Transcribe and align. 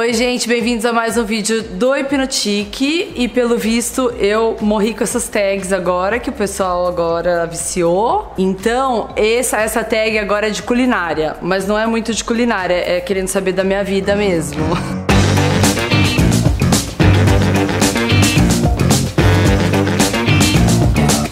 Oi, 0.00 0.14
gente, 0.14 0.48
bem-vindos 0.48 0.86
a 0.86 0.94
mais 0.94 1.18
um 1.18 1.24
vídeo 1.26 1.62
do 1.62 1.94
Hipnotique. 1.94 3.12
E 3.14 3.28
pelo 3.28 3.58
visto, 3.58 4.08
eu 4.12 4.56
morri 4.58 4.94
com 4.94 5.04
essas 5.04 5.28
tags 5.28 5.74
agora, 5.74 6.18
que 6.18 6.30
o 6.30 6.32
pessoal 6.32 6.86
agora 6.86 7.46
viciou. 7.46 8.32
Então, 8.38 9.10
essa, 9.14 9.58
essa 9.58 9.84
tag 9.84 10.18
agora 10.18 10.46
é 10.46 10.50
de 10.50 10.62
culinária, 10.62 11.36
mas 11.42 11.66
não 11.66 11.78
é 11.78 11.86
muito 11.86 12.14
de 12.14 12.24
culinária, 12.24 12.76
é 12.76 12.98
querendo 12.98 13.28
saber 13.28 13.52
da 13.52 13.62
minha 13.62 13.84
vida 13.84 14.16
mesmo. 14.16 14.64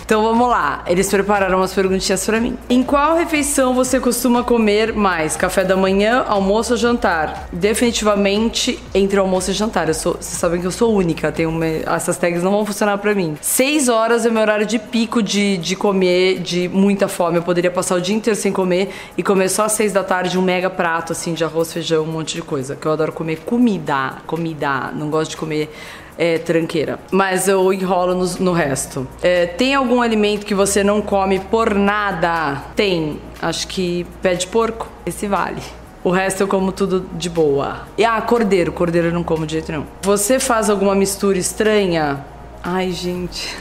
Então 0.09 0.22
vamos 0.22 0.48
lá, 0.48 0.82
eles 0.86 1.11
prepararam 1.11 1.59
umas 1.59 1.75
perguntinhas 1.75 2.25
para 2.25 2.40
mim. 2.40 2.57
Em 2.71 2.82
qual 2.82 3.14
refeição 3.14 3.75
você 3.75 4.00
costuma 4.00 4.43
comer 4.43 4.94
mais? 4.94 5.36
Café 5.36 5.62
da 5.62 5.76
manhã, 5.76 6.25
almoço 6.26 6.72
ou 6.72 6.79
jantar? 6.79 7.46
Definitivamente 7.53 8.79
entre 8.94 9.18
almoço 9.18 9.50
e 9.50 9.52
jantar. 9.52 9.86
Eu 9.86 9.93
sou, 9.93 10.14
vocês 10.14 10.39
sabem 10.39 10.63
que 10.63 10.66
eu 10.66 10.71
sou 10.71 10.94
única, 10.94 11.30
tenho 11.30 11.50
uma, 11.50 11.66
essas 11.66 12.16
tags 12.16 12.43
não 12.43 12.52
vão 12.52 12.64
funcionar 12.64 12.96
para 12.96 13.14
mim. 13.14 13.36
Seis 13.43 13.90
horas 13.90 14.25
é 14.25 14.30
meu 14.30 14.40
horário 14.40 14.64
de 14.64 14.79
pico 14.79 15.22
de, 15.22 15.58
de 15.58 15.76
comer, 15.76 16.38
de 16.38 16.71
muita 16.71 17.07
fome. 17.07 17.36
Eu 17.36 17.43
poderia 17.43 17.71
passar 17.71 17.96
o 17.96 18.00
dia 18.00 18.16
inteiro 18.16 18.40
sem 18.40 18.50
comer 18.50 18.88
e 19.14 19.22
comer 19.22 19.50
só 19.50 19.64
às 19.64 19.72
seis 19.72 19.93
da 19.93 20.02
tarde 20.02 20.38
um 20.38 20.43
mega 20.43 20.71
prato 20.71 21.13
assim 21.13 21.35
de 21.35 21.44
arroz, 21.44 21.71
feijão, 21.71 22.04
um 22.04 22.11
monte 22.11 22.35
de 22.35 22.40
coisa. 22.40 22.75
Que 22.75 22.86
eu 22.86 22.93
adoro 22.93 23.13
comer 23.13 23.40
comida, 23.44 24.14
comida. 24.27 24.90
Não 24.90 25.11
gosto 25.11 25.32
de 25.32 25.36
comer 25.36 25.71
é, 26.18 26.36
tranqueira. 26.36 26.99
Mas 27.13 27.46
eu 27.46 27.72
enrolo 27.72 28.14
no, 28.14 28.27
no 28.40 28.53
resto. 28.53 29.07
É, 29.22 29.46
tem 29.46 29.75
algum 29.75 30.03
alimento 30.03 30.44
que 30.44 30.54
você 30.54 30.82
não 30.82 31.00
come 31.00 31.39
por 31.39 31.72
nada? 31.75 32.61
Tem. 32.75 33.20
Acho 33.41 33.69
que 33.69 34.05
pé 34.20 34.34
de 34.34 34.48
porco. 34.48 34.89
Esse 35.06 35.28
vale. 35.28 35.62
O 36.02 36.11
resto 36.11 36.42
eu 36.42 36.48
como 36.48 36.72
tudo 36.72 37.06
de 37.14 37.30
boa. 37.30 37.86
E 37.96 38.05
ah, 38.05 38.20
cordeiro. 38.20 38.72
Cordeiro 38.72 39.08
eu 39.08 39.12
não 39.12 39.22
como 39.22 39.46
de 39.46 39.52
jeito 39.52 39.70
nenhum. 39.70 39.86
Você 40.02 40.41
faz 40.41 40.69
alguma 40.69 40.94
mistura 40.94 41.39
estranha? 41.39 42.24
Ai, 42.62 42.91
gente. 42.91 43.56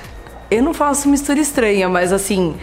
Eu 0.50 0.63
não 0.63 0.73
faço 0.73 1.09
mistura 1.09 1.39
estranha, 1.39 1.88
mas 1.89 2.11
assim, 2.11 2.55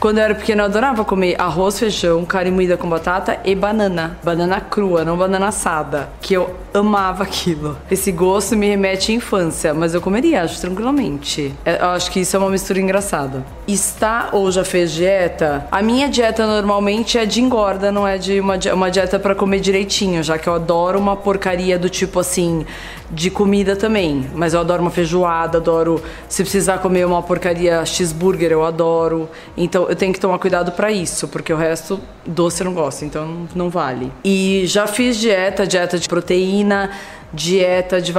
quando 0.00 0.16
eu 0.16 0.24
era 0.24 0.34
pequena, 0.34 0.62
eu 0.62 0.66
adorava 0.66 1.04
comer 1.04 1.36
arroz, 1.38 1.78
feijão, 1.78 2.24
carne 2.24 2.50
moída 2.50 2.74
com 2.76 2.88
batata 2.88 3.38
e 3.44 3.54
banana. 3.54 4.18
Banana 4.24 4.58
crua, 4.58 5.04
não 5.04 5.16
banana 5.16 5.48
assada. 5.48 6.08
Que 6.22 6.32
eu 6.32 6.56
amava 6.72 7.22
aquilo. 7.22 7.76
Esse 7.90 8.10
gosto 8.10 8.56
me 8.56 8.66
remete 8.68 9.12
à 9.12 9.14
infância, 9.14 9.74
mas 9.74 9.92
eu 9.92 10.00
comeria, 10.00 10.42
acho, 10.42 10.58
tranquilamente. 10.58 11.54
É, 11.66 11.82
eu 11.82 11.88
acho 11.88 12.10
que 12.10 12.20
isso 12.20 12.34
é 12.34 12.38
uma 12.38 12.48
mistura 12.48 12.80
engraçada. 12.80 13.44
Está 13.68 14.30
ou 14.32 14.50
já 14.50 14.64
fez 14.64 14.90
dieta? 14.92 15.66
A 15.70 15.82
minha 15.82 16.08
dieta 16.08 16.46
normalmente 16.46 17.18
é 17.18 17.26
de 17.26 17.42
engorda, 17.42 17.92
não 17.92 18.08
é 18.08 18.16
de 18.16 18.40
uma, 18.40 18.54
uma 18.72 18.90
dieta 18.90 19.18
para 19.18 19.34
comer 19.34 19.60
direitinho, 19.60 20.22
já 20.22 20.38
que 20.38 20.48
eu 20.48 20.54
adoro 20.54 20.98
uma 20.98 21.14
porcaria 21.16 21.78
do 21.78 21.90
tipo 21.90 22.18
assim, 22.18 22.64
de 23.10 23.30
comida 23.30 23.76
também. 23.76 24.30
Mas 24.34 24.54
eu 24.54 24.60
adoro 24.60 24.80
uma 24.80 24.90
feijoada, 24.90 25.58
adoro. 25.58 26.02
Se 26.28 26.42
precisar 26.42 26.78
comer 26.78 27.04
uma 27.04 27.22
porcaria 27.22 27.84
cheeseburger, 27.84 28.52
eu 28.52 28.64
adoro. 28.64 29.28
Então 29.56 29.89
eu 29.90 29.96
tenho 29.96 30.12
que 30.12 30.20
tomar 30.20 30.38
cuidado 30.38 30.70
para 30.70 30.92
isso, 30.92 31.26
porque 31.26 31.52
o 31.52 31.56
resto 31.56 32.00
doce 32.24 32.62
eu 32.62 32.66
não 32.66 32.72
gosto, 32.72 33.04
então 33.04 33.48
não 33.56 33.68
vale. 33.68 34.12
E 34.22 34.62
já 34.64 34.86
fiz 34.86 35.16
dieta, 35.16 35.66
dieta 35.66 35.98
de 35.98 36.08
proteína, 36.08 36.92
dieta 37.32 38.00
de. 38.00 38.14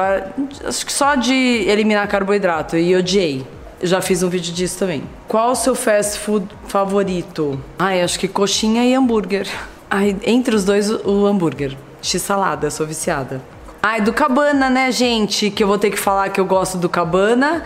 Acho 0.66 0.86
que 0.86 0.92
só 0.92 1.16
de 1.16 1.34
eliminar 1.34 2.06
carboidrato 2.10 2.76
e 2.76 2.94
odiei. 2.94 3.48
Já 3.82 4.02
fiz 4.02 4.22
um 4.22 4.28
vídeo 4.28 4.54
disso 4.54 4.80
também. 4.80 5.02
Qual 5.30 5.52
o 5.52 5.56
seu 5.56 5.74
fast 5.74 6.20
food 6.20 6.46
favorito? 6.68 7.58
Ai, 7.80 8.02
acho 8.02 8.20
que 8.20 8.28
coxinha 8.28 8.84
e 8.84 8.94
hambúrguer. 8.94 9.48
Ai, 9.90 10.18
entre 10.26 10.54
os 10.54 10.66
dois, 10.66 10.90
o 10.90 11.26
hambúrguer. 11.26 11.78
X-salada, 12.02 12.70
sou 12.70 12.86
viciada. 12.86 13.42
Ai, 13.82 14.02
do 14.02 14.12
Cabana, 14.12 14.70
né, 14.70 14.92
gente? 14.92 15.50
Que 15.50 15.64
eu 15.64 15.68
vou 15.70 15.78
ter 15.78 15.90
que 15.90 15.98
falar 15.98 16.32
que 16.32 16.40
eu 16.42 16.46
gosto 16.46 16.78
do 16.78 16.90
Cabana, 16.90 17.64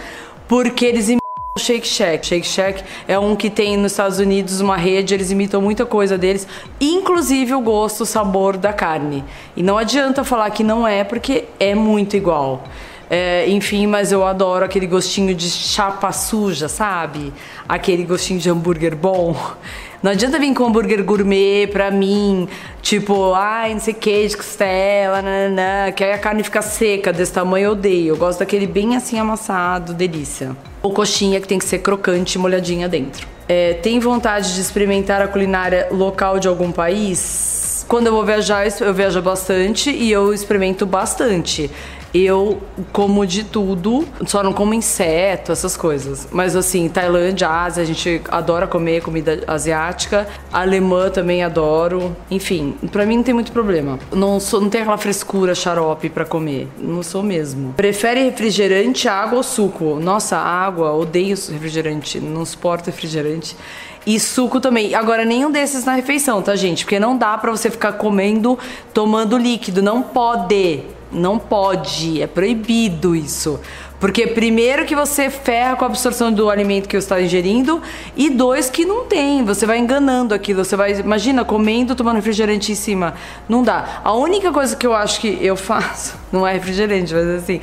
porque 0.47 0.85
eles 0.85 1.09
Shake 1.57 1.87
Shack. 1.87 2.27
Shake 2.27 2.45
Shack 2.45 2.83
é 3.07 3.17
um 3.17 3.33
que 3.33 3.49
tem 3.49 3.77
nos 3.77 3.93
Estados 3.93 4.19
Unidos 4.19 4.59
uma 4.59 4.75
rede, 4.75 5.13
eles 5.13 5.31
imitam 5.31 5.61
muita 5.61 5.85
coisa 5.85 6.17
deles, 6.17 6.45
inclusive 6.81 7.53
o 7.53 7.61
gosto, 7.61 8.01
o 8.01 8.05
sabor 8.05 8.57
da 8.57 8.73
carne. 8.73 9.23
E 9.55 9.63
não 9.63 9.77
adianta 9.77 10.25
falar 10.25 10.49
que 10.49 10.65
não 10.65 10.85
é, 10.85 11.05
porque 11.05 11.45
é 11.57 11.73
muito 11.73 12.17
igual. 12.17 12.65
É, 13.09 13.49
enfim, 13.49 13.87
mas 13.87 14.11
eu 14.11 14.25
adoro 14.25 14.65
aquele 14.65 14.85
gostinho 14.85 15.33
de 15.33 15.49
chapa 15.49 16.11
suja, 16.11 16.67
sabe? 16.67 17.31
Aquele 17.69 18.03
gostinho 18.03 18.37
de 18.37 18.49
hambúrguer 18.49 18.93
bom. 18.93 19.33
Não 20.05 20.11
adianta 20.11 20.37
vir 20.37 20.53
com 20.53 20.67
hambúrguer 20.67 21.03
gourmet 21.03 21.65
pra 21.65 21.89
mim, 21.89 22.47
tipo, 22.79 23.33
ai, 23.33 23.73
não 23.73 23.79
sei 23.79 23.91
o 23.91 23.97
que, 23.97 24.27
de 24.27 24.37
costela, 24.37 25.19
nananã, 25.19 25.91
que 25.91 26.03
aí 26.03 26.13
a 26.13 26.17
carne 26.19 26.43
fica 26.43 26.61
seca, 26.61 27.11
desse 27.11 27.33
tamanho 27.33 27.65
eu 27.65 27.71
odeio. 27.71 28.09
Eu 28.09 28.15
gosto 28.15 28.37
daquele 28.37 28.67
bem 28.67 28.95
assim 28.95 29.17
amassado, 29.17 29.95
delícia. 29.95 30.55
Ou 30.83 30.93
coxinha 30.93 31.41
que 31.41 31.47
tem 31.47 31.57
que 31.57 31.65
ser 31.65 31.79
crocante 31.79 32.37
e 32.37 32.39
molhadinha 32.39 32.87
dentro. 32.87 33.27
É, 33.49 33.73
tem 33.73 33.97
vontade 33.97 34.53
de 34.53 34.61
experimentar 34.61 35.23
a 35.23 35.27
culinária 35.27 35.87
local 35.89 36.37
de 36.37 36.47
algum 36.47 36.71
país? 36.71 37.83
Quando 37.87 38.05
eu 38.05 38.13
vou 38.13 38.23
viajar, 38.23 38.63
eu 38.81 38.93
viajo 38.93 39.19
bastante 39.23 39.89
e 39.89 40.11
eu 40.11 40.31
experimento 40.31 40.85
bastante. 40.85 41.71
Eu 42.17 42.61
como 42.93 43.27
de 43.27 43.43
tudo, 43.43 44.07
só 44.25 44.41
não 44.41 44.53
como 44.53 44.73
inseto, 44.73 45.51
essas 45.51 45.75
coisas. 45.75 46.29
Mas 46.31 46.55
assim, 46.55 46.87
Tailândia, 46.87 47.49
Ásia, 47.49 47.83
a 47.83 47.85
gente 47.85 48.21
adora 48.29 48.65
comer 48.65 49.01
comida 49.01 49.43
asiática. 49.45 50.25
Alemã 50.49 51.09
também 51.09 51.43
adoro. 51.43 52.15
Enfim, 52.31 52.73
para 52.89 53.05
mim 53.05 53.17
não 53.17 53.23
tem 53.23 53.33
muito 53.33 53.51
problema. 53.51 53.99
Não 54.13 54.39
sou, 54.39 54.61
não 54.61 54.69
tem 54.69 54.79
aquela 54.79 54.97
frescura 54.97 55.53
xarope 55.53 56.09
para 56.09 56.23
comer. 56.23 56.69
Não 56.77 57.03
sou 57.03 57.21
mesmo. 57.21 57.73
Prefere 57.73 58.23
refrigerante, 58.23 59.09
água 59.09 59.35
ou 59.39 59.43
suco? 59.43 59.99
Nossa, 59.99 60.37
água, 60.37 60.93
odeio 60.93 61.35
refrigerante, 61.51 62.21
não 62.21 62.45
suporto 62.45 62.85
refrigerante. 62.85 63.57
E 64.05 64.17
suco 64.21 64.61
também. 64.61 64.95
Agora, 64.95 65.25
nenhum 65.25 65.51
desses 65.51 65.83
na 65.83 65.95
refeição, 65.95 66.41
tá, 66.41 66.55
gente? 66.55 66.85
Porque 66.85 66.97
não 66.97 67.17
dá 67.17 67.37
para 67.37 67.51
você 67.51 67.69
ficar 67.69 67.93
comendo, 67.93 68.57
tomando 68.93 69.37
líquido. 69.37 69.81
Não 69.81 70.01
pode. 70.01 70.94
Não 71.15 71.39
pode, 71.39 72.21
é 72.21 72.27
proibido 72.27 73.15
isso. 73.15 73.59
Porque 73.99 74.27
primeiro 74.27 74.85
que 74.85 74.95
você 74.95 75.29
ferra 75.29 75.77
com 75.77 75.85
a 75.85 75.87
absorção 75.87 76.31
do 76.31 76.49
alimento 76.49 76.87
que 76.87 76.99
você 76.99 77.05
está 77.05 77.21
ingerindo 77.21 77.81
e 78.15 78.29
dois 78.29 78.69
que 78.69 78.85
não 78.85 79.05
tem, 79.05 79.43
você 79.43 79.65
vai 79.65 79.79
enganando 79.79 80.33
aquilo, 80.33 80.63
você 80.63 80.75
vai, 80.75 80.99
imagina, 80.99 81.45
comendo, 81.45 81.95
tomando 81.95 82.17
refrigerante 82.17 82.71
em 82.73 82.75
cima. 82.75 83.13
Não 83.47 83.63
dá. 83.63 84.01
A 84.03 84.13
única 84.13 84.51
coisa 84.51 84.75
que 84.75 84.85
eu 84.85 84.93
acho 84.93 85.21
que 85.21 85.39
eu 85.41 85.55
faço, 85.57 86.17
não 86.31 86.45
é 86.45 86.53
refrigerante, 86.53 87.13
mas 87.13 87.43
assim, 87.43 87.61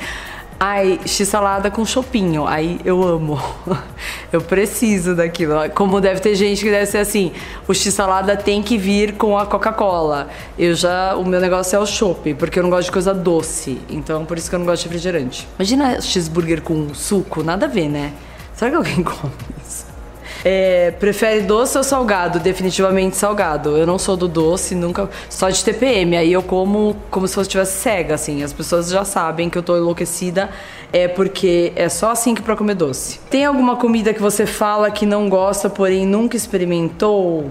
Ai, 0.59 0.99
x-salada 1.05 1.69
com 1.69 1.85
chopinho. 1.85 2.45
Aí 2.47 2.79
eu 2.85 3.03
amo. 3.03 3.39
Eu 4.31 4.41
preciso 4.41 5.15
daquilo. 5.15 5.53
Como 5.75 6.01
deve 6.01 6.19
ter 6.19 6.33
gente 6.35 6.63
que 6.63 6.71
deve 6.71 6.87
ser 6.87 6.97
assim, 6.97 7.31
o 7.67 7.73
x-salada 7.73 8.35
tem 8.35 8.63
que 8.63 8.77
vir 8.77 9.13
com 9.13 9.37
a 9.37 9.45
Coca-Cola. 9.45 10.29
Eu 10.57 10.73
já, 10.73 11.15
o 11.15 11.23
meu 11.23 11.39
negócio 11.39 11.75
é 11.75 11.79
o 11.79 11.85
chopp, 11.85 12.33
porque 12.33 12.57
eu 12.57 12.63
não 12.63 12.69
gosto 12.69 12.85
de 12.85 12.91
coisa 12.91 13.13
doce. 13.13 13.79
Então, 13.89 14.25
por 14.25 14.37
isso 14.37 14.49
que 14.49 14.55
eu 14.55 14.59
não 14.59 14.65
gosto 14.65 14.83
de 14.83 14.89
refrigerante. 14.89 15.47
Imagina 15.59 16.01
cheeseburger 16.01 16.61
com 16.61 16.93
suco, 16.93 17.43
nada 17.43 17.67
a 17.67 17.69
ver, 17.69 17.89
né? 17.89 18.11
Será 18.55 18.71
que 18.71 18.77
alguém 18.77 19.01
come 19.03 19.31
isso? 19.63 19.92
É, 20.43 20.91
prefere 20.91 21.41
doce 21.41 21.77
ou 21.77 21.83
salgado? 21.83 22.39
Definitivamente 22.39 23.15
salgado. 23.15 23.77
Eu 23.77 23.87
não 23.87 23.97
sou 23.97 24.17
do 24.17 24.27
doce, 24.27 24.75
nunca. 24.75 25.09
Só 25.29 25.49
de 25.49 25.63
TPM. 25.63 26.17
Aí 26.17 26.33
eu 26.33 26.43
como 26.43 26.95
como 27.09 27.27
se 27.27 27.35
fosse 27.35 27.47
estivesse 27.47 27.79
cega, 27.79 28.15
assim. 28.15 28.43
As 28.43 28.51
pessoas 28.51 28.89
já 28.89 29.05
sabem 29.05 29.49
que 29.49 29.57
eu 29.57 29.63
tô 29.63 29.77
enlouquecida. 29.77 30.49
É 30.91 31.07
porque 31.07 31.71
é 31.75 31.89
só 31.89 32.11
assim 32.11 32.35
que 32.35 32.41
pra 32.41 32.55
comer 32.55 32.75
doce. 32.75 33.19
Tem 33.29 33.45
alguma 33.45 33.77
comida 33.77 34.13
que 34.13 34.21
você 34.21 34.45
fala 34.45 34.91
que 34.91 35.05
não 35.05 35.29
gosta, 35.29 35.69
porém 35.69 36.05
nunca 36.05 36.35
experimentou? 36.35 37.49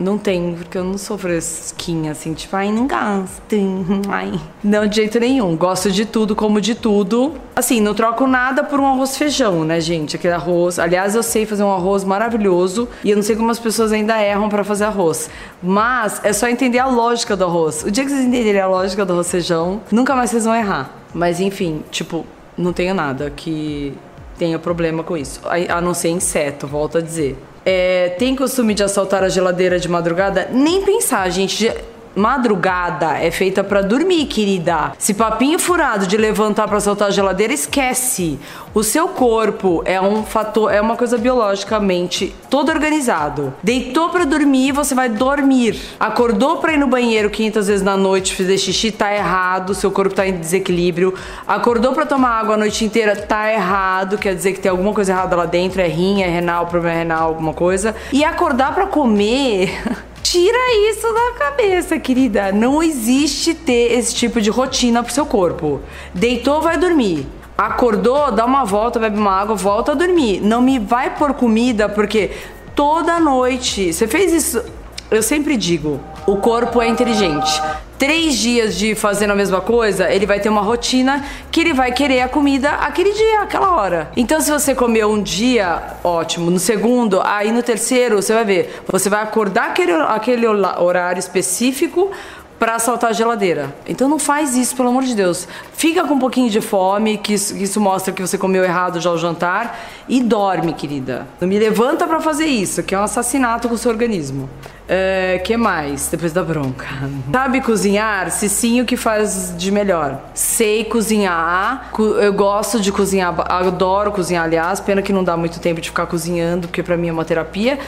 Não 0.00 0.16
tem, 0.16 0.54
porque 0.54 0.78
eu 0.78 0.84
não 0.84 0.96
sou 0.96 1.18
fresquinha, 1.18 2.12
assim, 2.12 2.32
tipo, 2.32 2.56
ai, 2.56 2.72
não 2.72 2.88
gosto. 2.88 3.54
Ai. 4.08 4.40
Não, 4.64 4.86
de 4.86 4.96
jeito 4.96 5.20
nenhum. 5.20 5.54
Gosto 5.54 5.90
de 5.90 6.06
tudo, 6.06 6.34
como 6.34 6.58
de 6.58 6.74
tudo. 6.74 7.34
Assim, 7.54 7.82
não 7.82 7.92
troco 7.92 8.26
nada 8.26 8.64
por 8.64 8.80
um 8.80 8.86
arroz 8.86 9.18
feijão, 9.18 9.62
né, 9.62 9.78
gente? 9.78 10.16
Aquele 10.16 10.32
arroz. 10.32 10.78
Aliás, 10.78 11.14
eu 11.14 11.22
sei 11.22 11.44
fazer 11.44 11.64
um 11.64 11.70
arroz 11.70 12.02
maravilhoso 12.02 12.88
e 13.04 13.10
eu 13.10 13.16
não 13.16 13.22
sei 13.22 13.36
como 13.36 13.50
as 13.50 13.58
pessoas 13.58 13.92
ainda 13.92 14.18
erram 14.18 14.48
para 14.48 14.64
fazer 14.64 14.84
arroz. 14.84 15.28
Mas 15.62 16.18
é 16.24 16.32
só 16.32 16.48
entender 16.48 16.78
a 16.78 16.86
lógica 16.86 17.36
do 17.36 17.44
arroz. 17.44 17.84
O 17.84 17.90
dia 17.90 18.02
que 18.02 18.10
vocês 18.10 18.24
entenderem 18.24 18.62
a 18.62 18.68
lógica 18.68 19.04
do 19.04 19.12
arroz 19.12 19.30
feijão, 19.30 19.82
nunca 19.92 20.16
mais 20.16 20.30
vocês 20.30 20.46
vão 20.46 20.54
errar. 20.54 20.90
Mas 21.12 21.40
enfim, 21.40 21.82
tipo, 21.90 22.24
não 22.56 22.72
tenho 22.72 22.94
nada 22.94 23.28
que 23.28 23.92
tenha 24.38 24.58
problema 24.58 25.02
com 25.02 25.14
isso. 25.14 25.42
A 25.68 25.78
não 25.82 25.92
ser 25.92 26.08
inseto, 26.08 26.66
volto 26.66 26.96
a 26.96 27.02
dizer. 27.02 27.36
É, 27.64 28.10
tem 28.18 28.34
costume 28.34 28.74
de 28.74 28.82
assaltar 28.82 29.22
a 29.22 29.28
geladeira 29.28 29.78
de 29.78 29.88
madrugada? 29.88 30.48
Nem 30.52 30.82
pensar, 30.82 31.28
gente. 31.30 31.72
Madrugada 32.14 33.18
é 33.18 33.30
feita 33.30 33.62
para 33.62 33.82
dormir, 33.82 34.26
querida. 34.26 34.92
Se 34.98 35.14
papinho 35.14 35.58
furado 35.58 36.06
de 36.06 36.16
levantar 36.16 36.66
para 36.66 36.80
soltar 36.80 37.08
a 37.08 37.10
geladeira, 37.10 37.52
esquece. 37.52 38.38
O 38.74 38.82
seu 38.82 39.08
corpo 39.08 39.82
é 39.84 40.00
um 40.00 40.24
fator, 40.24 40.72
é 40.72 40.80
uma 40.80 40.96
coisa 40.96 41.16
biologicamente 41.16 42.34
todo 42.48 42.70
organizado. 42.70 43.54
Deitou 43.62 44.10
para 44.10 44.24
dormir, 44.24 44.72
você 44.72 44.94
vai 44.94 45.08
dormir. 45.08 45.80
Acordou 45.98 46.58
para 46.58 46.72
ir 46.72 46.78
no 46.78 46.88
banheiro 46.88 47.30
500 47.30 47.66
vezes 47.66 47.82
na 47.82 47.96
noite, 47.96 48.34
fazer 48.34 48.58
xixi, 48.58 48.90
tá 48.90 49.14
errado, 49.14 49.74
seu 49.74 49.90
corpo 49.90 50.14
tá 50.14 50.26
em 50.26 50.36
desequilíbrio. 50.36 51.14
Acordou 51.46 51.92
para 51.92 52.06
tomar 52.06 52.40
água 52.40 52.54
a 52.54 52.58
noite 52.58 52.84
inteira, 52.84 53.14
tá 53.14 53.52
errado, 53.52 54.18
quer 54.18 54.34
dizer 54.34 54.52
que 54.52 54.60
tem 54.60 54.70
alguma 54.70 54.92
coisa 54.92 55.12
errada 55.12 55.36
lá 55.36 55.46
dentro, 55.46 55.80
é 55.80 55.86
rim, 55.86 56.22
é 56.22 56.28
renal, 56.28 56.66
problema 56.66 56.98
renal, 56.98 57.28
alguma 57.28 57.54
coisa. 57.54 57.94
E 58.12 58.24
acordar 58.24 58.74
para 58.74 58.86
comer 58.86 59.70
Tira 60.22 60.90
isso 60.90 61.12
da 61.12 61.32
cabeça, 61.38 61.98
querida. 61.98 62.52
Não 62.52 62.82
existe 62.82 63.54
ter 63.54 63.92
esse 63.92 64.14
tipo 64.14 64.40
de 64.40 64.50
rotina 64.50 65.02
pro 65.02 65.12
seu 65.12 65.26
corpo. 65.26 65.80
Deitou, 66.14 66.60
vai 66.60 66.78
dormir. 66.78 67.26
Acordou, 67.56 68.30
dá 68.30 68.44
uma 68.44 68.64
volta, 68.64 68.98
bebe 68.98 69.18
uma 69.18 69.32
água, 69.32 69.54
volta 69.54 69.92
a 69.92 69.94
dormir. 69.94 70.40
Não 70.40 70.62
me 70.62 70.78
vai 70.78 71.14
por 71.16 71.34
comida, 71.34 71.88
porque 71.88 72.30
toda 72.74 73.20
noite. 73.20 73.92
Você 73.92 74.06
fez 74.06 74.32
isso. 74.32 74.64
Eu 75.10 75.22
sempre 75.22 75.56
digo: 75.56 76.00
o 76.26 76.36
corpo 76.36 76.80
é 76.80 76.88
inteligente 76.88 77.60
três 78.00 78.34
dias 78.38 78.78
de 78.78 78.94
fazendo 78.94 79.32
a 79.32 79.36
mesma 79.36 79.60
coisa, 79.60 80.10
ele 80.10 80.24
vai 80.24 80.40
ter 80.40 80.48
uma 80.48 80.62
rotina 80.62 81.22
que 81.52 81.60
ele 81.60 81.74
vai 81.74 81.92
querer 81.92 82.22
a 82.22 82.30
comida 82.30 82.70
aquele 82.70 83.12
dia, 83.12 83.42
aquela 83.42 83.76
hora. 83.76 84.10
Então, 84.16 84.40
se 84.40 84.50
você 84.50 84.74
comeu 84.74 85.10
um 85.10 85.22
dia, 85.22 85.82
ótimo. 86.02 86.50
No 86.50 86.58
segundo, 86.58 87.20
aí 87.22 87.52
no 87.52 87.62
terceiro, 87.62 88.16
você 88.16 88.32
vai 88.32 88.44
ver, 88.46 88.82
você 88.90 89.10
vai 89.10 89.22
acordar 89.22 89.66
aquele, 89.66 89.92
aquele 89.92 90.46
horário 90.46 91.20
específico 91.20 92.10
para 92.60 92.74
assaltar 92.74 93.08
a 93.08 93.12
geladeira. 93.14 93.74
Então 93.86 94.06
não 94.06 94.18
faz 94.18 94.54
isso, 94.54 94.76
pelo 94.76 94.90
amor 94.90 95.02
de 95.02 95.14
Deus. 95.14 95.48
Fica 95.72 96.04
com 96.04 96.12
um 96.12 96.18
pouquinho 96.18 96.50
de 96.50 96.60
fome, 96.60 97.16
que 97.16 97.32
isso, 97.32 97.54
que 97.54 97.62
isso 97.62 97.80
mostra 97.80 98.12
que 98.12 98.20
você 98.20 98.36
comeu 98.36 98.62
errado 98.62 99.00
já 99.00 99.10
o 99.10 99.16
jantar 99.16 99.80
e 100.06 100.22
dorme, 100.22 100.74
querida. 100.74 101.26
Não 101.40 101.48
me 101.48 101.58
levanta 101.58 102.06
para 102.06 102.20
fazer 102.20 102.44
isso, 102.44 102.82
que 102.82 102.94
é 102.94 102.98
um 102.98 103.02
assassinato 103.02 103.66
com 103.66 103.74
o 103.74 103.78
seu 103.78 103.90
organismo. 103.90 104.48
É, 104.86 105.40
que 105.42 105.56
mais? 105.56 106.08
Depois 106.08 106.34
da 106.34 106.44
bronca. 106.44 106.86
Sabe 107.32 107.62
cozinhar? 107.62 108.30
Se 108.30 108.46
sim, 108.46 108.82
o 108.82 108.84
que 108.84 108.96
faz 108.96 109.54
de 109.56 109.70
melhor? 109.70 110.20
Sei 110.34 110.84
cozinhar. 110.84 111.90
Eu 112.20 112.32
gosto 112.34 112.78
de 112.78 112.92
cozinhar, 112.92 113.34
adoro 113.50 114.12
cozinhar, 114.12 114.44
aliás. 114.44 114.80
Pena 114.80 115.00
que 115.00 115.14
não 115.14 115.24
dá 115.24 115.34
muito 115.34 115.58
tempo 115.60 115.80
de 115.80 115.88
ficar 115.88 116.04
cozinhando, 116.04 116.68
porque 116.68 116.82
para 116.82 116.98
mim 116.98 117.08
é 117.08 117.12
uma 117.12 117.24
terapia. 117.24 117.78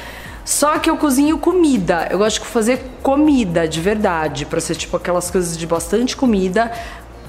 Só 0.45 0.79
que 0.79 0.91
eu 0.91 0.97
cozinho 0.97 1.39
comida. 1.39 2.09
Eu 2.11 2.19
gosto 2.19 2.41
de 2.41 2.47
fazer 2.47 2.83
comida 3.03 3.67
de 3.67 3.81
verdade, 3.81 4.47
para 4.47 4.61
ser 4.61 4.75
tipo 4.75 4.97
aquelas 4.97 5.31
coisas 5.31 5.57
de 5.57 5.67
bastante 5.67 6.17
comida 6.17 6.71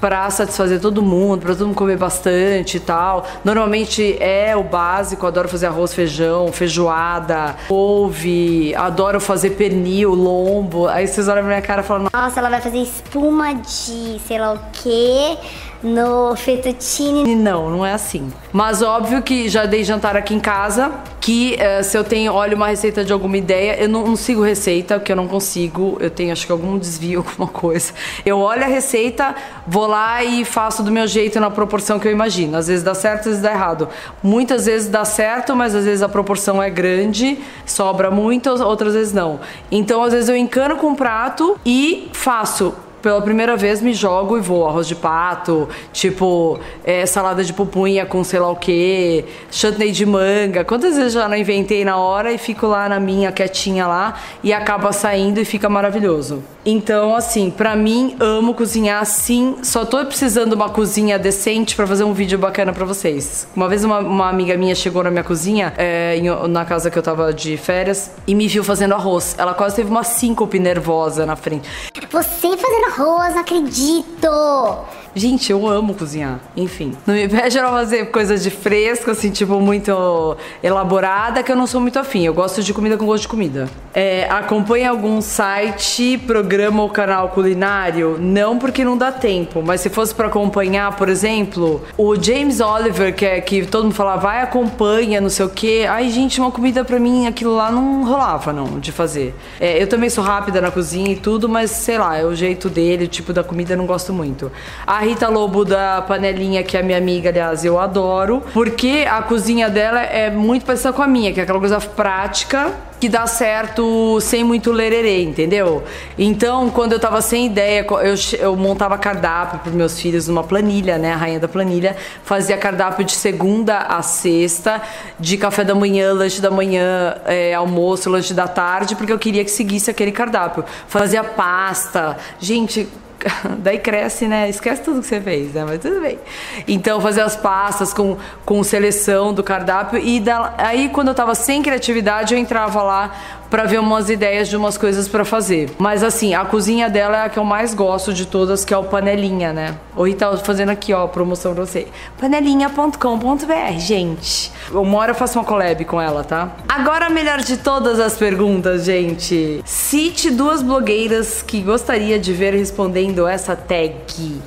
para 0.04 0.28
satisfazer 0.28 0.80
todo 0.80 1.00
mundo, 1.00 1.40
para 1.40 1.54
todo 1.54 1.68
mundo 1.68 1.76
comer 1.76 1.96
bastante 1.96 2.76
e 2.76 2.80
tal. 2.80 3.26
Normalmente 3.42 4.18
é 4.20 4.54
o 4.54 4.62
básico, 4.62 5.26
adoro 5.26 5.48
fazer 5.48 5.64
arroz, 5.66 5.94
feijão, 5.94 6.52
feijoada, 6.52 7.56
couve, 7.66 8.74
adoro 8.74 9.18
fazer 9.18 9.50
pernil, 9.50 10.12
lombo. 10.12 10.88
Aí 10.88 11.08
vocês 11.08 11.26
olham 11.26 11.42
pra 11.42 11.48
minha 11.48 11.62
cara 11.62 11.80
e 11.80 11.84
falam: 11.84 12.08
"Nossa, 12.12 12.38
ela 12.38 12.50
vai 12.50 12.60
fazer 12.60 12.82
espuma 12.82 13.54
de 13.54 14.20
sei 14.26 14.38
lá 14.38 14.52
o 14.52 14.60
quê" 14.72 15.38
no 15.82 16.34
fettuccine. 16.34 17.34
Não, 17.34 17.70
não 17.70 17.84
é 17.84 17.92
assim. 17.92 18.32
Mas 18.52 18.80
óbvio 18.82 19.22
que 19.22 19.48
já 19.50 19.66
dei 19.66 19.84
jantar 19.84 20.16
aqui 20.16 20.34
em 20.34 20.40
casa, 20.40 20.90
que 21.24 21.56
uh, 21.56 21.82
se 21.82 21.96
eu 21.96 22.04
tenho, 22.04 22.34
olho 22.34 22.54
uma 22.54 22.66
receita 22.66 23.02
de 23.02 23.10
alguma 23.10 23.38
ideia, 23.38 23.80
eu 23.80 23.88
não, 23.88 24.06
não 24.08 24.14
sigo 24.14 24.42
receita, 24.42 24.98
porque 24.98 25.10
eu 25.10 25.16
não 25.16 25.26
consigo, 25.26 25.96
eu 25.98 26.10
tenho 26.10 26.30
acho 26.30 26.44
que 26.44 26.52
algum 26.52 26.76
desvio, 26.76 27.20
alguma 27.26 27.48
coisa. 27.48 27.94
Eu 28.26 28.38
olho 28.40 28.62
a 28.62 28.66
receita, 28.66 29.34
vou 29.66 29.86
lá 29.86 30.22
e 30.22 30.44
faço 30.44 30.82
do 30.82 30.92
meu 30.92 31.06
jeito 31.06 31.40
na 31.40 31.50
proporção 31.50 31.98
que 31.98 32.06
eu 32.06 32.12
imagino. 32.12 32.58
Às 32.58 32.66
vezes 32.66 32.84
dá 32.84 32.92
certo, 32.92 33.20
às 33.20 33.24
vezes 33.24 33.40
dá 33.40 33.52
errado. 33.52 33.88
Muitas 34.22 34.66
vezes 34.66 34.86
dá 34.86 35.02
certo, 35.06 35.56
mas 35.56 35.74
às 35.74 35.86
vezes 35.86 36.02
a 36.02 36.10
proporção 36.10 36.62
é 36.62 36.68
grande, 36.68 37.38
sobra 37.64 38.10
muito, 38.10 38.50
outras 38.62 38.92
vezes 38.92 39.14
não. 39.14 39.40
Então 39.70 40.02
às 40.02 40.12
vezes 40.12 40.28
eu 40.28 40.36
encano 40.36 40.76
com 40.76 40.88
um 40.88 40.94
prato 40.94 41.58
e 41.64 42.10
faço 42.12 42.74
pela 43.04 43.20
primeira 43.20 43.54
vez 43.54 43.82
me 43.82 43.92
jogo 43.92 44.38
e 44.38 44.40
vou. 44.40 44.66
Arroz 44.66 44.88
de 44.88 44.94
pato, 44.94 45.68
tipo, 45.92 46.58
é, 46.82 47.04
salada 47.04 47.44
de 47.44 47.52
pupunha 47.52 48.06
com 48.06 48.24
sei 48.24 48.40
lá 48.40 48.50
o 48.50 48.56
que, 48.56 49.26
chutney 49.50 49.92
de 49.92 50.06
manga. 50.06 50.64
Quantas 50.64 50.96
vezes 50.96 51.12
já 51.12 51.28
não 51.28 51.36
inventei 51.36 51.84
na 51.84 51.98
hora 51.98 52.32
e 52.32 52.38
fico 52.38 52.66
lá 52.66 52.88
na 52.88 52.98
minha 52.98 53.30
quietinha 53.30 53.86
lá 53.86 54.14
e 54.42 54.54
acaba 54.54 54.90
saindo 54.90 55.38
e 55.38 55.44
fica 55.44 55.68
maravilhoso. 55.68 56.42
Então, 56.66 57.14
assim, 57.14 57.50
para 57.50 57.76
mim, 57.76 58.16
amo 58.18 58.54
cozinhar 58.54 59.04
sim. 59.04 59.56
Só 59.62 59.84
tô 59.84 60.04
precisando 60.04 60.50
de 60.50 60.54
uma 60.54 60.70
cozinha 60.70 61.18
decente 61.18 61.76
para 61.76 61.86
fazer 61.86 62.04
um 62.04 62.12
vídeo 62.12 62.38
bacana 62.38 62.72
para 62.72 62.84
vocês. 62.84 63.46
Uma 63.54 63.68
vez 63.68 63.84
uma, 63.84 63.98
uma, 63.98 64.28
amiga 64.28 64.56
minha 64.56 64.74
chegou 64.74 65.02
na 65.04 65.10
minha 65.10 65.24
cozinha, 65.24 65.74
é, 65.76 66.18
na 66.48 66.64
casa 66.64 66.90
que 66.90 66.98
eu 66.98 67.02
tava 67.02 67.32
de 67.32 67.56
férias, 67.56 68.10
e 68.26 68.34
me 68.34 68.48
viu 68.48 68.64
fazendo 68.64 68.94
arroz. 68.94 69.34
Ela 69.36 69.52
quase 69.52 69.76
teve 69.76 69.90
uma 69.90 70.04
síncope 70.04 70.58
nervosa 70.58 71.26
na 71.26 71.36
frente. 71.36 71.68
Você 72.10 72.56
fazendo 72.56 72.84
arroz, 72.86 73.34
não 73.34 73.40
acredito! 73.40 75.03
Gente, 75.14 75.52
eu 75.52 75.66
amo 75.68 75.94
cozinhar. 75.94 76.40
Enfim, 76.56 76.92
não 77.06 77.14
me 77.14 77.28
pede 77.28 77.56
pra 77.56 77.70
fazer 77.70 78.06
coisas 78.06 78.42
de 78.42 78.50
fresco, 78.50 79.10
assim, 79.12 79.30
tipo, 79.30 79.60
muito 79.60 80.36
elaborada, 80.62 81.42
que 81.42 81.52
eu 81.52 81.56
não 81.56 81.68
sou 81.68 81.80
muito 81.80 81.98
afim. 81.98 82.26
Eu 82.26 82.34
gosto 82.34 82.62
de 82.62 82.74
comida 82.74 82.96
com 82.96 83.06
gosto 83.06 83.22
de 83.22 83.28
comida. 83.28 83.68
É, 83.94 84.28
acompanha 84.28 84.90
algum 84.90 85.20
site, 85.20 86.18
programa 86.26 86.82
ou 86.82 86.90
canal 86.90 87.28
culinário? 87.28 88.18
Não, 88.18 88.58
porque 88.58 88.84
não 88.84 88.98
dá 88.98 89.12
tempo. 89.12 89.62
Mas 89.64 89.82
se 89.82 89.88
fosse 89.88 90.12
para 90.12 90.26
acompanhar, 90.26 90.96
por 90.96 91.08
exemplo, 91.08 91.80
o 91.96 92.20
James 92.20 92.60
Oliver, 92.60 93.14
que 93.14 93.24
é 93.24 93.40
que 93.40 93.64
todo 93.66 93.84
mundo 93.84 93.94
fala, 93.94 94.16
vai, 94.16 94.42
acompanha, 94.42 95.20
não 95.20 95.30
sei 95.30 95.46
o 95.46 95.48
quê. 95.48 95.86
Ai, 95.88 96.10
gente, 96.10 96.40
uma 96.40 96.50
comida 96.50 96.84
pra 96.84 96.98
mim, 96.98 97.28
aquilo 97.28 97.54
lá 97.54 97.70
não 97.70 98.04
rolava, 98.04 98.52
não, 98.52 98.80
de 98.80 98.90
fazer. 98.90 99.32
É, 99.60 99.80
eu 99.80 99.86
também 99.86 100.10
sou 100.10 100.24
rápida 100.24 100.60
na 100.60 100.72
cozinha 100.72 101.12
e 101.12 101.16
tudo, 101.16 101.48
mas 101.48 101.70
sei 101.70 101.98
lá, 101.98 102.16
é 102.16 102.24
o 102.24 102.34
jeito 102.34 102.68
dele, 102.68 103.04
o 103.04 103.08
tipo 103.08 103.32
da 103.32 103.44
comida, 103.44 103.74
eu 103.74 103.76
não 103.76 103.86
gosto 103.86 104.12
muito. 104.12 104.50
A 104.84 105.03
Rita 105.04 105.28
Lobo 105.28 105.64
da 105.64 106.02
Panelinha, 106.02 106.62
que 106.62 106.76
é 106.76 106.82
minha 106.82 106.96
amiga, 106.96 107.28
aliás, 107.28 107.64
eu 107.64 107.78
adoro, 107.78 108.42
porque 108.54 109.06
a 109.08 109.20
cozinha 109.22 109.68
dela 109.68 110.00
é 110.00 110.30
muito 110.30 110.64
parecida 110.64 110.92
com 110.92 111.02
a 111.02 111.06
minha, 111.06 111.32
que 111.32 111.40
é 111.40 111.42
aquela 111.42 111.60
coisa 111.60 111.78
prática 111.78 112.72
que 112.98 113.08
dá 113.08 113.26
certo 113.26 114.18
sem 114.22 114.42
muito 114.42 114.72
lererê, 114.72 115.22
entendeu? 115.22 115.84
Então, 116.18 116.70
quando 116.70 116.92
eu 116.92 116.98
tava 116.98 117.20
sem 117.20 117.44
ideia, 117.44 117.84
eu, 117.86 118.14
eu 118.38 118.56
montava 118.56 118.96
cardápio 118.96 119.58
para 119.58 119.72
meus 119.72 120.00
filhos 120.00 120.26
numa 120.26 120.42
planilha, 120.42 120.96
né? 120.96 121.12
A 121.12 121.16
rainha 121.16 121.38
da 121.38 121.46
planilha. 121.46 121.94
Fazia 122.22 122.56
cardápio 122.56 123.04
de 123.04 123.12
segunda 123.12 123.76
a 123.76 124.00
sexta, 124.00 124.80
de 125.20 125.36
café 125.36 125.64
da 125.64 125.74
manhã, 125.74 126.14
lanche 126.14 126.40
da 126.40 126.50
manhã, 126.50 127.16
é, 127.26 127.52
almoço, 127.52 128.08
lanche 128.08 128.32
da 128.32 128.48
tarde, 128.48 128.96
porque 128.96 129.12
eu 129.12 129.18
queria 129.18 129.44
que 129.44 129.50
seguisse 129.50 129.90
aquele 129.90 130.12
cardápio. 130.12 130.64
Fazia 130.88 131.22
pasta. 131.22 132.16
Gente, 132.40 132.88
daí 133.58 133.78
cresce, 133.78 134.26
né? 134.26 134.48
Esquece 134.48 134.82
tudo 134.82 135.00
que 135.00 135.06
você 135.06 135.20
fez, 135.20 135.52
né? 135.52 135.64
Mas 135.66 135.80
tudo 135.80 136.00
bem. 136.00 136.18
Então, 136.66 137.00
fazer 137.00 137.22
as 137.22 137.36
pastas 137.36 137.92
com, 137.92 138.16
com 138.44 138.62
seleção 138.62 139.32
do 139.32 139.42
cardápio. 139.42 139.98
E 139.98 140.20
da, 140.20 140.54
aí, 140.58 140.88
quando 140.88 141.08
eu 141.08 141.14
tava 141.14 141.34
sem 141.34 141.62
criatividade, 141.62 142.34
eu 142.34 142.38
entrava 142.38 142.82
lá 142.82 143.14
para 143.54 143.66
ver 143.66 143.78
umas 143.78 144.10
ideias 144.10 144.48
de 144.48 144.56
umas 144.56 144.76
coisas 144.76 145.06
para 145.06 145.24
fazer. 145.24 145.70
Mas 145.78 146.02
assim, 146.02 146.34
a 146.34 146.44
cozinha 146.44 146.90
dela 146.90 147.18
é 147.18 147.24
a 147.26 147.28
que 147.28 147.38
eu 147.38 147.44
mais 147.44 147.72
gosto 147.72 148.12
de 148.12 148.26
todas, 148.26 148.64
que 148.64 148.74
é 148.74 148.76
o 148.76 148.82
Panelinha, 148.82 149.52
né? 149.52 149.76
O 149.94 150.02
Rita 150.02 150.36
fazendo 150.38 150.70
aqui, 150.70 150.92
ó, 150.92 151.06
promoção 151.06 151.54
pra 151.54 151.64
você. 151.64 151.86
panelinha.com.br, 152.18 153.78
gente. 153.78 154.50
Uma 154.72 154.98
hora 154.98 155.12
eu 155.12 155.14
faço 155.14 155.38
uma 155.38 155.44
collab 155.44 155.84
com 155.84 156.02
ela, 156.02 156.24
tá? 156.24 156.50
Agora 156.68 157.06
a 157.06 157.10
melhor 157.10 157.42
de 157.42 157.56
todas 157.56 158.00
as 158.00 158.16
perguntas, 158.16 158.86
gente. 158.86 159.62
Cite 159.64 160.32
duas 160.32 160.60
blogueiras 160.60 161.40
que 161.40 161.60
gostaria 161.60 162.18
de 162.18 162.32
ver 162.32 162.54
respondendo 162.54 163.24
essa 163.24 163.54
tag. 163.54 164.42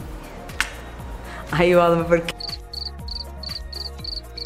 Aí 1.50 1.74
o 1.74 1.80
Alan, 1.80 2.04
porque 2.04 2.34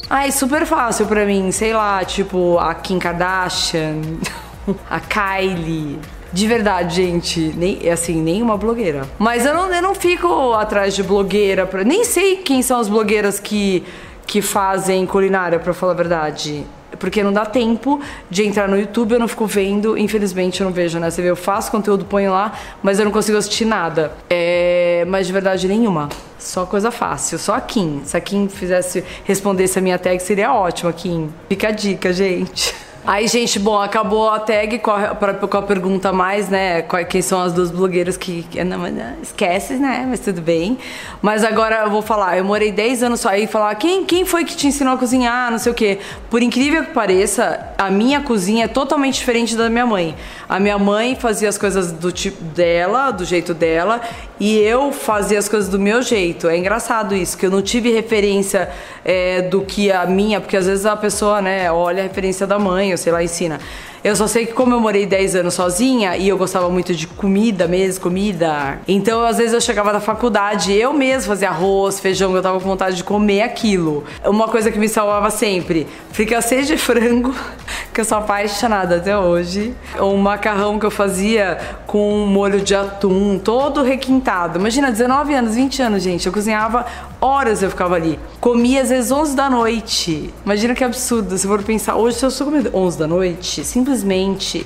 Ai, 0.08 0.32
super 0.32 0.68
fácil 0.68 1.08
pra 1.08 1.26
mim, 1.26 1.52
sei 1.52 1.74
lá, 1.74 2.06
tipo 2.06 2.60
a 2.60 2.76
Kim 2.76 3.00
Kardashian. 3.00 4.02
a 4.90 5.00
Kylie. 5.00 6.00
De 6.34 6.48
verdade, 6.48 6.96
gente, 6.96 7.54
nem 7.58 7.90
assim, 7.90 8.22
nenhuma 8.22 8.56
blogueira. 8.56 9.06
Mas 9.20 9.46
eu 9.46 9.54
não, 9.54 9.74
eu 9.74 9.82
não 9.82 9.94
fico 9.94 10.54
atrás 10.54 10.96
de 10.96 11.04
blogueira, 11.04 11.66
pra, 11.66 11.84
nem 11.84 12.06
sei 12.06 12.38
quem 12.38 12.62
são 12.62 12.80
as 12.80 12.88
blogueiras 12.88 13.38
que, 13.38 13.84
que 14.26 14.42
fazem 14.42 15.06
culinária, 15.06 15.60
pra 15.60 15.74
falar 15.74 15.92
a 15.92 15.96
verdade. 15.96 16.66
Porque 16.98 17.22
não 17.22 17.34
dá 17.34 17.46
tempo 17.46 18.00
de 18.30 18.46
entrar 18.46 18.70
no 18.70 18.80
YouTube, 18.80 19.14
eu 19.14 19.20
não 19.20 19.28
fico 19.28 19.46
vendo, 19.46 19.98
infelizmente 19.98 20.62
eu 20.62 20.66
não 20.66 20.72
vejo, 20.72 21.00
né? 21.00 21.10
Você 21.10 21.22
vê, 21.22 21.30
eu 21.30 21.36
faço 21.36 21.70
conteúdo, 21.70 22.06
ponho 22.06 22.32
lá, 22.32 22.54
mas 22.82 23.00
eu 23.00 23.06
não 23.06 23.12
consigo 23.12 23.38
assistir 23.38 23.66
nada. 23.66 24.14
É, 24.30 25.04
mas 25.08 25.28
de 25.28 25.34
verdade 25.34 25.68
nenhuma. 25.68 26.08
Só 26.40 26.66
coisa 26.66 26.92
fácil, 26.92 27.38
só 27.40 27.56
a 27.56 27.62
Kim. 27.62 28.04
Se 28.06 28.16
a 28.16 28.22
Kim 28.22 28.48
fizesse, 28.48 29.04
respondesse 29.26 29.80
a 29.80 29.82
minha 29.82 30.00
tag, 30.00 30.22
seria 30.22 30.54
ótimo, 30.54 30.94
Kim. 30.94 31.30
Fica 31.50 31.70
a 31.70 31.72
dica, 31.72 32.14
gente. 32.14 32.74
Aí, 33.06 33.28
gente, 33.28 33.58
bom, 33.58 33.82
acabou 33.82 34.30
a 34.30 34.40
tag 34.40 34.78
com 34.78 34.92
a, 34.92 35.16
com 35.16 35.58
a 35.58 35.62
pergunta 35.64 36.14
mais, 36.14 36.50
né? 36.50 36.84
Quem 37.10 37.22
são 37.22 37.42
as 37.42 37.52
duas 37.52 37.72
blogueiras 37.72 38.16
que. 38.16 38.46
Não, 38.64 38.78
não, 38.78 39.14
esquece, 39.24 39.74
né? 39.74 40.06
Mas 40.08 40.20
tudo 40.20 40.40
bem. 40.40 40.78
Mas 41.20 41.44
agora 41.44 41.82
eu 41.84 41.90
vou 41.90 42.04
falar, 42.04 42.38
eu 42.38 42.46
morei 42.46 42.72
10 42.72 43.04
anos 43.04 43.22
só 43.22 43.30
aí 43.30 43.48
falar 43.48 43.74
quem, 43.76 44.06
quem 44.06 44.24
foi 44.24 44.46
que 44.46 44.56
te 44.56 44.68
ensinou 44.68 44.94
a 44.94 44.98
cozinhar, 44.98 45.50
não 45.50 45.58
sei 45.58 45.72
o 45.72 45.76
quê. 45.76 45.98
Por 46.30 46.44
incrível 46.44 46.86
que 46.86 46.92
pareça, 46.92 47.74
a 47.76 47.90
minha 47.90 48.22
cozinha 48.22 48.66
é 48.66 48.68
totalmente 48.68 49.16
diferente 49.16 49.56
da 49.56 49.68
minha 49.68 49.86
mãe. 49.86 50.16
A 50.48 50.60
minha 50.60 50.78
mãe 50.78 51.16
fazia 51.16 51.50
as 51.50 51.58
coisas 51.58 51.92
do 51.92 52.12
tipo 52.12 52.44
dela, 52.44 53.10
do 53.10 53.26
jeito 53.26 53.54
dela, 53.54 54.02
e 54.40 54.58
eu 54.58 54.92
fazia 54.92 55.40
as 55.40 55.50
coisas 55.50 55.70
do 55.70 55.80
meu 55.80 56.02
jeito. 56.02 56.48
É 56.48 56.58
engraçado 56.58 57.16
isso, 57.16 57.38
que 57.38 57.46
eu 57.46 57.52
não 57.52 57.62
tive 57.62 57.92
referência 57.92 58.70
é, 59.04 59.42
do 59.42 59.62
que 59.62 59.92
a 59.92 60.06
minha, 60.06 60.40
porque 60.40 60.58
às 60.58 60.66
vezes 60.68 60.86
a 60.86 60.96
pessoa, 60.96 61.42
né, 61.42 61.72
olha 61.72 62.04
a 62.04 62.04
referência 62.04 62.46
da 62.46 62.60
mãe, 62.60 62.91
ou 62.92 62.98
sei 62.98 63.12
lá, 63.12 63.24
ensina. 63.24 63.60
Eu 64.04 64.16
só 64.16 64.26
sei 64.26 64.48
que 64.48 64.54
como 64.54 64.74
eu 64.74 64.80
morei 64.80 65.06
10 65.06 65.36
anos 65.36 65.54
sozinha 65.54 66.18
e 66.18 66.28
eu 66.28 66.36
gostava 66.36 66.68
muito 66.70 66.96
de 66.96 67.06
comida 67.06 67.68
mesmo, 67.68 68.02
comida. 68.02 68.80
Então, 68.88 69.24
às 69.24 69.38
vezes 69.38 69.54
eu 69.54 69.62
chegava 69.62 69.94
da 69.94 70.00
faculdade, 70.00 70.74
eu 70.74 70.92
mesmo 70.92 71.28
fazia 71.28 71.50
arroz, 71.50 72.00
feijão, 72.00 72.36
eu 72.36 72.42
tava 72.42 72.60
com 72.60 72.68
vontade 72.68 72.96
de 72.96 73.04
comer 73.04 73.44
aquilo. 73.44 74.04
Uma 74.26 74.48
coisa 74.48 74.72
que 74.72 74.80
me 74.80 74.90
salvava 74.90 75.30
sempre, 75.30 75.86
fricassê 76.12 76.64
de 76.64 76.78
frango, 76.78 77.32
que 77.94 78.02
eu 78.02 78.06
sou 78.06 78.18
apaixonada 78.18 78.96
até 78.96 79.16
hoje. 79.16 79.76
Um 80.00 80.18
macarrão 80.18 80.80
que 80.80 80.86
eu 80.88 80.92
fazia 80.92 81.60
com 81.86 82.26
molho 82.26 82.60
de 82.60 82.74
atum, 82.74 83.38
todo 83.38 83.84
requintado. 83.84 84.58
Imagina, 84.58 84.90
19 84.90 85.36
anos, 85.36 85.54
20 85.54 85.80
anos, 85.80 86.02
gente. 86.02 86.26
Eu 86.26 86.34
cozinhava 86.34 86.88
horas, 87.22 87.62
eu 87.62 87.70
ficava 87.70 87.94
ali. 87.94 88.18
Comia 88.40 88.82
às 88.82 88.90
vezes 88.90 89.12
11 89.12 89.36
da 89.36 89.48
noite. 89.48 90.34
Imagina 90.44 90.74
que 90.74 90.84
absurdo. 90.84 91.38
Se 91.38 91.46
for 91.46 91.62
pensar, 91.62 91.98
hoje 91.98 92.24
eu 92.24 92.32
sou 92.32 92.48
comendo 92.48 92.72
11 92.74 92.98
da 92.98 93.06
noite, 93.06 93.64
simplesmente 93.64 93.91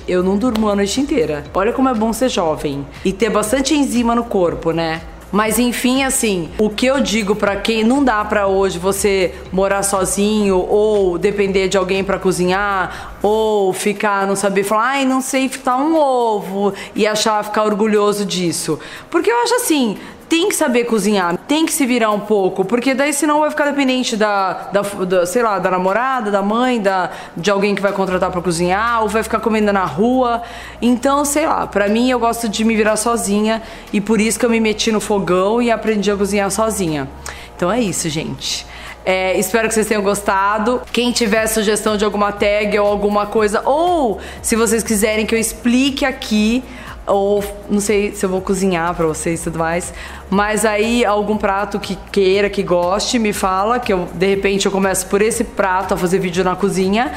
eu 0.06 0.22
não 0.22 0.36
durmo 0.36 0.68
a 0.68 0.76
noite 0.76 1.00
inteira. 1.00 1.44
Olha 1.52 1.72
como 1.72 1.88
é 1.88 1.94
bom 1.94 2.12
ser 2.12 2.28
jovem 2.28 2.86
e 3.04 3.12
ter 3.12 3.30
bastante 3.30 3.74
enzima 3.74 4.14
no 4.14 4.24
corpo, 4.24 4.70
né? 4.70 5.02
Mas 5.32 5.58
enfim, 5.58 6.04
assim, 6.04 6.48
o 6.56 6.70
que 6.70 6.86
eu 6.86 7.00
digo 7.00 7.34
para 7.34 7.56
quem 7.56 7.82
não 7.82 8.02
dá 8.02 8.24
para 8.24 8.46
hoje 8.46 8.78
você 8.78 9.34
morar 9.52 9.82
sozinho 9.82 10.56
ou 10.56 11.18
depender 11.18 11.68
de 11.68 11.76
alguém 11.76 12.04
para 12.04 12.18
cozinhar 12.18 13.16
ou 13.20 13.72
ficar 13.72 14.26
não 14.26 14.36
saber 14.36 14.62
falar, 14.62 14.90
ai, 14.90 15.04
não 15.04 15.20
sei 15.20 15.48
fritar 15.48 15.78
um 15.78 15.96
ovo 15.96 16.72
e 16.94 17.06
achar 17.06 17.42
ficar 17.44 17.64
orgulhoso 17.64 18.24
disso. 18.24 18.78
Porque 19.10 19.30
eu 19.30 19.42
acho 19.42 19.56
assim, 19.56 19.98
tem 20.28 20.48
que 20.48 20.54
saber 20.54 20.84
cozinhar, 20.84 21.36
tem 21.46 21.64
que 21.64 21.72
se 21.72 21.86
virar 21.86 22.10
um 22.10 22.20
pouco, 22.20 22.64
porque 22.64 22.94
daí 22.94 23.12
senão 23.12 23.40
vai 23.40 23.50
ficar 23.50 23.66
dependente 23.66 24.16
da, 24.16 24.68
da, 24.72 24.82
da 24.82 25.26
sei 25.26 25.42
lá, 25.42 25.58
da 25.58 25.70
namorada, 25.70 26.30
da 26.30 26.42
mãe, 26.42 26.80
da, 26.80 27.10
de 27.36 27.50
alguém 27.50 27.74
que 27.74 27.82
vai 27.82 27.92
contratar 27.92 28.30
para 28.30 28.40
cozinhar, 28.40 29.02
ou 29.02 29.08
vai 29.08 29.22
ficar 29.22 29.40
comendo 29.40 29.72
na 29.72 29.84
rua. 29.84 30.42
Então, 30.82 31.24
sei 31.24 31.46
lá, 31.46 31.66
para 31.66 31.88
mim 31.88 32.10
eu 32.10 32.18
gosto 32.18 32.48
de 32.48 32.64
me 32.64 32.74
virar 32.74 32.96
sozinha 32.96 33.62
e 33.92 34.00
por 34.00 34.20
isso 34.20 34.38
que 34.38 34.44
eu 34.44 34.50
me 34.50 34.60
meti 34.60 34.90
no 34.90 35.00
fogão 35.00 35.62
e 35.62 35.70
aprendi 35.70 36.10
a 36.10 36.16
cozinhar 36.16 36.50
sozinha. 36.50 37.08
Então 37.56 37.70
é 37.70 37.80
isso, 37.80 38.08
gente. 38.08 38.66
É, 39.04 39.38
espero 39.38 39.68
que 39.68 39.74
vocês 39.74 39.86
tenham 39.86 40.02
gostado. 40.02 40.82
Quem 40.92 41.12
tiver 41.12 41.46
sugestão 41.46 41.96
de 41.96 42.04
alguma 42.04 42.32
tag 42.32 42.76
ou 42.78 42.88
alguma 42.88 43.26
coisa, 43.26 43.62
ou 43.64 44.18
se 44.42 44.56
vocês 44.56 44.82
quiserem 44.82 45.24
que 45.24 45.32
eu 45.32 45.38
explique 45.38 46.04
aqui 46.04 46.64
ou 47.06 47.44
não 47.70 47.80
sei 47.80 48.12
se 48.12 48.24
eu 48.24 48.30
vou 48.30 48.40
cozinhar 48.40 48.94
para 48.94 49.06
vocês 49.06 49.40
e 49.40 49.44
tudo 49.44 49.58
mais, 49.58 49.94
mas 50.28 50.64
aí 50.64 51.04
algum 51.04 51.36
prato 51.36 51.78
que 51.78 51.96
queira, 52.10 52.50
que 52.50 52.62
goste, 52.62 53.18
me 53.18 53.32
fala, 53.32 53.78
que 53.78 53.92
eu 53.92 54.08
de 54.12 54.26
repente 54.26 54.66
eu 54.66 54.72
começo 54.72 55.06
por 55.06 55.22
esse 55.22 55.44
prato 55.44 55.94
a 55.94 55.96
fazer 55.96 56.18
vídeo 56.18 56.42
na 56.42 56.56
cozinha. 56.56 57.12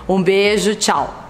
Um 0.09 0.23
beijo, 0.23 0.77
tchau! 0.77 1.28